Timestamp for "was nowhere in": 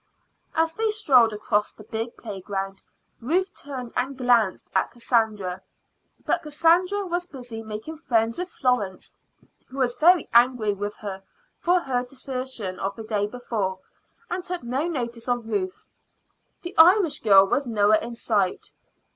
17.47-18.15